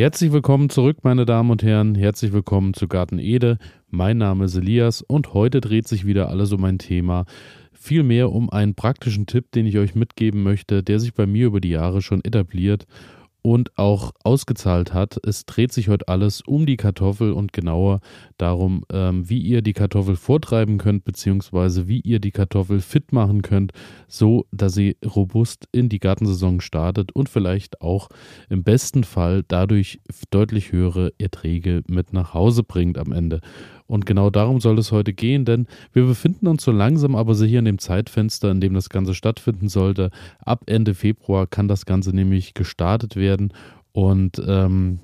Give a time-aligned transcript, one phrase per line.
[0.00, 1.94] Herzlich willkommen zurück, meine Damen und Herren.
[1.94, 3.58] Herzlich willkommen zu Garten Ede.
[3.90, 7.26] Mein Name ist Elias und heute dreht sich wieder alles um ein Thema.
[7.74, 11.60] Vielmehr um einen praktischen Tipp, den ich euch mitgeben möchte, der sich bei mir über
[11.60, 12.86] die Jahre schon etabliert
[13.42, 15.18] und auch ausgezahlt hat.
[15.24, 18.00] Es dreht sich heute alles um die Kartoffel und genauer
[18.38, 23.42] darum, ähm, wie ihr die Kartoffel vortreiben könnt, beziehungsweise wie ihr die Kartoffel fit machen
[23.42, 23.72] könnt,
[24.08, 28.08] so dass sie robust in die Gartensaison startet und vielleicht auch
[28.48, 33.40] im besten Fall dadurch deutlich höhere Erträge mit nach Hause bringt am Ende.
[33.90, 37.58] Und genau darum soll es heute gehen, denn wir befinden uns so langsam aber sicher
[37.58, 40.10] in dem Zeitfenster, in dem das Ganze stattfinden sollte.
[40.38, 43.52] Ab Ende Februar kann das Ganze nämlich gestartet werden.
[43.90, 45.00] Und ähm,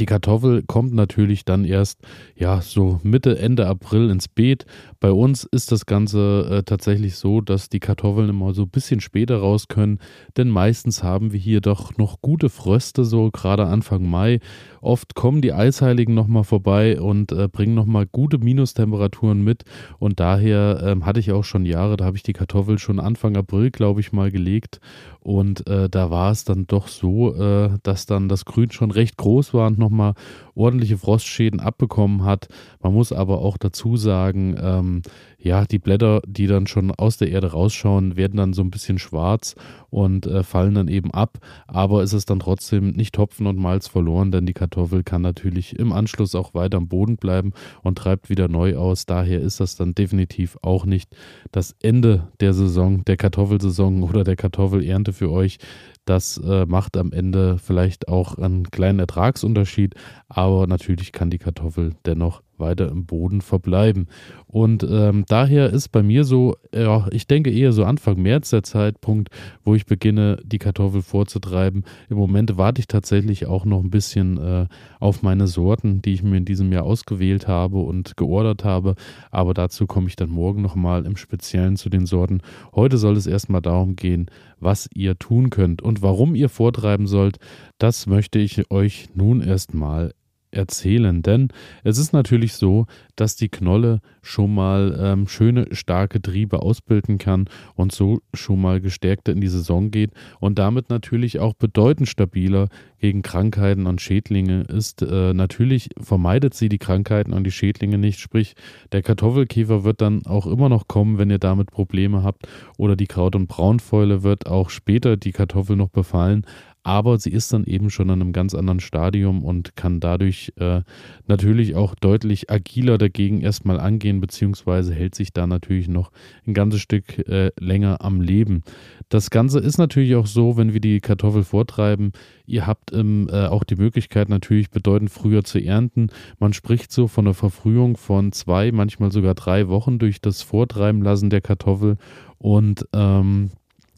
[0.00, 2.00] die Kartoffel kommt natürlich dann erst,
[2.36, 4.66] ja, so Mitte, Ende April ins Beet.
[5.00, 9.00] Bei uns ist das Ganze äh, tatsächlich so, dass die Kartoffeln immer so ein bisschen
[9.00, 9.98] später raus können,
[10.36, 14.40] denn meistens haben wir hier doch noch gute Fröste, so gerade Anfang Mai.
[14.80, 19.64] Oft kommen die Eisheiligen nochmal vorbei und äh, bringen nochmal gute Minustemperaturen mit.
[19.98, 23.36] Und daher ähm, hatte ich auch schon Jahre, da habe ich die Kartoffel schon Anfang
[23.36, 24.80] April, glaube ich, mal gelegt.
[25.24, 29.16] Und äh, da war es dann doch so, äh, dass dann das Grün schon recht
[29.16, 30.12] groß war und nochmal
[30.54, 32.48] ordentliche Frostschäden abbekommen hat.
[32.82, 35.02] Man muss aber auch dazu sagen, ähm,
[35.44, 38.98] ja, die Blätter, die dann schon aus der Erde rausschauen, werden dann so ein bisschen
[38.98, 39.54] schwarz
[39.90, 41.38] und äh, fallen dann eben ab.
[41.66, 45.78] Aber es ist dann trotzdem nicht Topfen und Malz verloren, denn die Kartoffel kann natürlich
[45.78, 49.04] im Anschluss auch weiter am Boden bleiben und treibt wieder neu aus.
[49.04, 51.14] Daher ist das dann definitiv auch nicht
[51.52, 55.58] das Ende der Saison, der Kartoffelsaison oder der Kartoffelernte für euch.
[56.06, 59.94] Das äh, macht am Ende vielleicht auch einen kleinen Ertragsunterschied,
[60.28, 64.06] aber natürlich kann die Kartoffel dennoch weiter im Boden verbleiben.
[64.46, 68.62] Und ähm, daher ist bei mir so, ja, ich denke eher so Anfang März der
[68.62, 69.30] Zeitpunkt,
[69.64, 71.84] wo ich beginne, die Kartoffel vorzutreiben.
[72.08, 74.66] Im Moment warte ich tatsächlich auch noch ein bisschen äh,
[75.00, 78.94] auf meine Sorten, die ich mir in diesem Jahr ausgewählt habe und geordert habe.
[79.30, 82.40] Aber dazu komme ich dann morgen nochmal im Speziellen zu den Sorten.
[82.74, 87.38] Heute soll es erstmal darum gehen, was ihr tun könnt und warum ihr vortreiben sollt.
[87.78, 90.12] Das möchte ich euch nun erstmal
[90.54, 91.22] erzählen.
[91.22, 91.48] Denn
[91.82, 97.46] es ist natürlich so, dass die Knolle schon mal ähm, schöne, starke Triebe ausbilden kann
[97.74, 100.10] und so schon mal gestärkter in die Saison geht
[100.40, 105.02] und damit natürlich auch bedeutend stabiler gegen Krankheiten und Schädlinge ist.
[105.02, 108.18] Äh, natürlich vermeidet sie die Krankheiten und die Schädlinge nicht.
[108.18, 108.54] Sprich,
[108.92, 112.48] der Kartoffelkäfer wird dann auch immer noch kommen, wenn ihr damit Probleme habt.
[112.78, 116.46] Oder die Kraut- und Braunfäule wird auch später die Kartoffel noch befallen
[116.84, 120.82] aber sie ist dann eben schon an einem ganz anderen Stadium und kann dadurch äh,
[121.26, 126.12] natürlich auch deutlich agiler dagegen erstmal angehen, beziehungsweise hält sich da natürlich noch
[126.46, 128.62] ein ganzes Stück äh, länger am Leben.
[129.08, 132.12] Das Ganze ist natürlich auch so, wenn wir die Kartoffel vortreiben,
[132.44, 136.08] ihr habt ähm, äh, auch die Möglichkeit natürlich bedeutend früher zu ernten.
[136.38, 141.00] Man spricht so von einer Verfrühung von zwei, manchmal sogar drei Wochen durch das Vortreiben
[141.00, 141.96] lassen der Kartoffel
[142.36, 143.50] und ähm,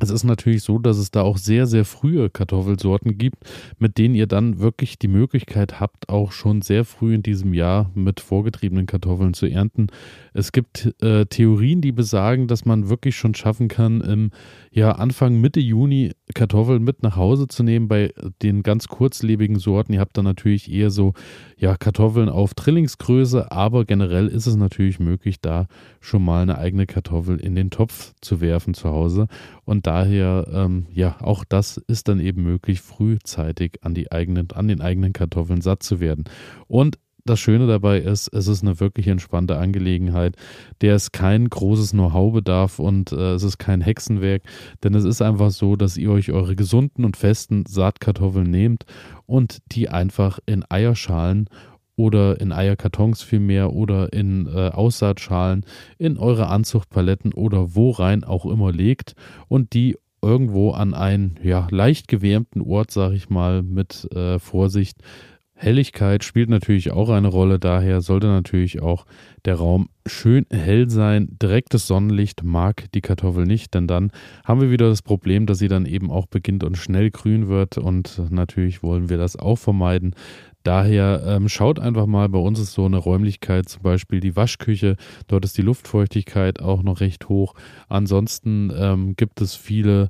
[0.00, 3.38] es ist natürlich so, dass es da auch sehr, sehr frühe Kartoffelsorten gibt,
[3.78, 7.90] mit denen ihr dann wirklich die Möglichkeit habt, auch schon sehr früh in diesem Jahr
[7.94, 9.88] mit vorgetriebenen Kartoffeln zu ernten.
[10.34, 14.30] Es gibt äh, Theorien, die besagen, dass man wirklich schon schaffen kann, im
[14.70, 19.94] ja, Anfang, Mitte Juni Kartoffeln mit nach Hause zu nehmen bei den ganz kurzlebigen Sorten.
[19.94, 21.14] Ihr habt dann natürlich eher so
[21.56, 25.66] ja, Kartoffeln auf Trillingsgröße, aber generell ist es natürlich möglich, da
[26.00, 29.26] schon mal eine eigene Kartoffel in den Topf zu werfen zu Hause.
[29.64, 34.68] Und daher, ähm, ja, auch das ist dann eben möglich, frühzeitig an, die eigenen, an
[34.68, 36.24] den eigenen Kartoffeln satt zu werden.
[36.66, 40.36] Und das Schöne dabei ist, es ist eine wirklich entspannte Angelegenheit,
[40.82, 44.42] der es kein großes Know-how bedarf und äh, es ist kein Hexenwerk,
[44.84, 48.84] denn es ist einfach so, dass ihr euch eure gesunden und festen Saatkartoffeln nehmt
[49.24, 51.48] und die einfach in Eierschalen
[51.98, 55.64] oder in Eierkartons vielmehr oder in äh, Aussaatschalen
[55.98, 59.14] in eure Anzuchtpaletten oder wo rein auch immer legt
[59.48, 64.98] und die irgendwo an einen ja, leicht gewärmten Ort, sage ich mal, mit äh, Vorsicht
[65.60, 69.06] Helligkeit spielt natürlich auch eine Rolle, daher sollte natürlich auch
[69.44, 71.36] der Raum schön hell sein.
[71.42, 74.12] Direktes Sonnenlicht mag die Kartoffel nicht, denn dann
[74.44, 77.76] haben wir wieder das Problem, dass sie dann eben auch beginnt und schnell grün wird
[77.76, 80.14] und natürlich wollen wir das auch vermeiden.
[80.62, 84.96] Daher ähm, schaut einfach mal, bei uns ist so eine Räumlichkeit, zum Beispiel die Waschküche,
[85.26, 87.54] dort ist die Luftfeuchtigkeit auch noch recht hoch.
[87.88, 90.08] Ansonsten ähm, gibt es viele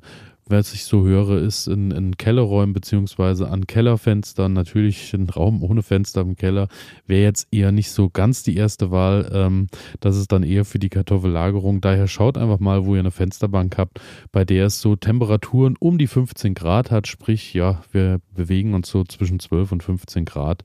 [0.49, 4.53] was ich so höre, ist in, in Kellerräumen beziehungsweise an Kellerfenstern.
[4.53, 6.67] Natürlich ein Raum ohne Fenster im Keller
[7.07, 9.29] wäre jetzt eher nicht so ganz die erste Wahl.
[9.33, 9.67] Ähm,
[9.99, 11.81] das ist dann eher für die Kartoffellagerung.
[11.81, 14.01] Daher schaut einfach mal, wo ihr eine Fensterbank habt,
[14.31, 17.07] bei der es so Temperaturen um die 15 Grad hat.
[17.07, 20.63] Sprich, ja, wir bewegen uns so zwischen 12 und 15 Grad.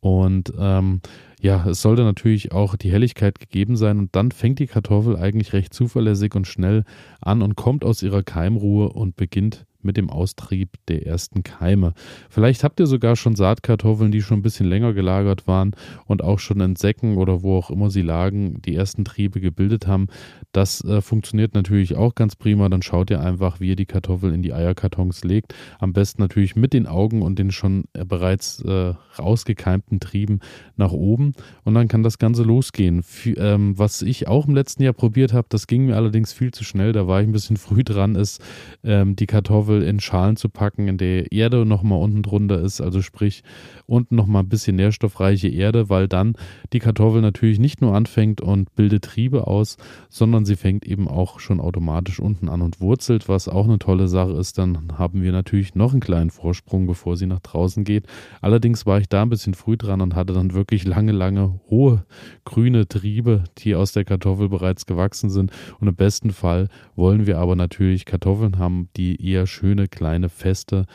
[0.00, 1.00] Und ähm,
[1.40, 3.98] ja, es sollte natürlich auch die Helligkeit gegeben sein.
[3.98, 6.84] Und dann fängt die Kartoffel eigentlich recht zuverlässig und schnell
[7.20, 11.94] an und kommt aus ihrer Keimruhe und beginnt mit dem Austrieb der ersten Keime.
[12.28, 15.72] Vielleicht habt ihr sogar schon Saatkartoffeln, die schon ein bisschen länger gelagert waren
[16.06, 19.86] und auch schon in Säcken oder wo auch immer sie lagen, die ersten Triebe gebildet
[19.86, 20.08] haben.
[20.52, 22.68] Das äh, funktioniert natürlich auch ganz prima.
[22.68, 25.54] Dann schaut ihr einfach, wie ihr die Kartoffel in die Eierkartons legt.
[25.78, 30.40] Am besten natürlich mit den Augen und den schon äh, bereits äh, rausgekeimten Trieben
[30.76, 31.32] nach oben.
[31.64, 33.00] Und dann kann das Ganze losgehen.
[33.00, 36.52] F ähm, was ich auch im letzten Jahr probiert habe, das ging mir allerdings viel
[36.52, 36.92] zu schnell.
[36.92, 38.42] Da war ich ein bisschen früh dran, ist
[38.82, 42.80] ähm, die Kartoffel Kartoffel in Schalen zu packen, in der Erde nochmal unten drunter ist,
[42.80, 43.42] also sprich
[43.86, 46.34] unten nochmal ein bisschen nährstoffreiche Erde, weil dann
[46.72, 49.76] die Kartoffel natürlich nicht nur anfängt und bildet Triebe aus,
[50.08, 54.08] sondern sie fängt eben auch schon automatisch unten an und wurzelt, was auch eine tolle
[54.08, 54.58] Sache ist.
[54.58, 58.06] Dann haben wir natürlich noch einen kleinen Vorsprung, bevor sie nach draußen geht.
[58.40, 62.04] Allerdings war ich da ein bisschen früh dran und hatte dann wirklich lange, lange hohe
[62.44, 65.52] grüne Triebe, die aus der Kartoffel bereits gewachsen sind.
[65.78, 70.30] Und im besten Fall wollen wir aber natürlich Kartoffeln haben, die eher schön schöne, kleine,
[70.30, 70.86] feste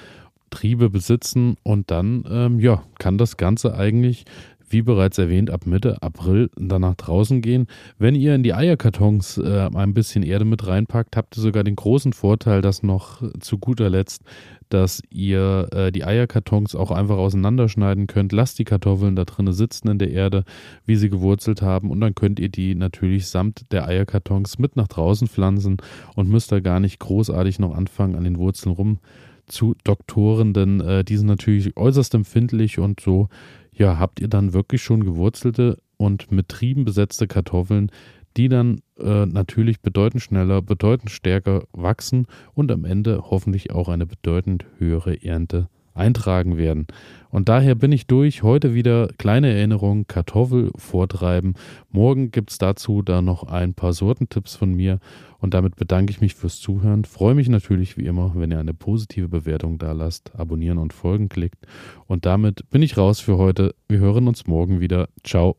[0.50, 4.26] Triebe besitzen und dann ähm, ja, kann das Ganze eigentlich
[4.70, 7.68] wie bereits erwähnt, ab Mitte April dann nach draußen gehen.
[7.98, 11.76] Wenn ihr in die Eierkartons äh, ein bisschen Erde mit reinpackt, habt ihr sogar den
[11.76, 14.24] großen Vorteil, dass noch zu guter Letzt,
[14.70, 18.32] dass ihr äh, die Eierkartons auch einfach auseinanderschneiden könnt.
[18.32, 20.44] Lasst die Kartoffeln da drinnen sitzen in der Erde,
[20.86, 24.88] wie sie gewurzelt haben und dann könnt ihr die natürlich samt der Eierkartons mit nach
[24.88, 25.78] draußen pflanzen
[26.16, 29.00] und müsst da gar nicht großartig noch anfangen an den Wurzeln rum
[29.48, 33.30] zu doktoren, denn äh, die sind natürlich äußerst empfindlich und so
[33.76, 37.92] ja, habt ihr dann wirklich schon gewurzelte und mit Trieben besetzte Kartoffeln,
[38.38, 44.06] die dann äh, natürlich bedeutend schneller, bedeutend stärker wachsen und am Ende hoffentlich auch eine
[44.06, 46.88] bedeutend höhere Ernte eintragen werden.
[47.30, 48.44] Und daher bin ich durch.
[48.44, 51.56] Heute wieder kleine Erinnerung, Kartoffel vortreiben.
[51.90, 55.00] Morgen gibt es dazu dann noch ein paar Sortentipps von mir.
[55.40, 57.04] Und damit bedanke ich mich fürs Zuhören.
[57.04, 61.30] Freue mich natürlich wie immer, wenn ihr eine positive Bewertung da lasst, abonnieren und folgen
[61.30, 61.68] klickt.
[62.08, 63.76] Und damit bin ich raus für heute.
[63.88, 65.10] Wir hören uns morgen wieder.
[65.24, 65.58] Ciao.